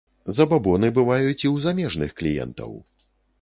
[0.37, 2.75] Забабоны бываюць і ў замежных кліентаў.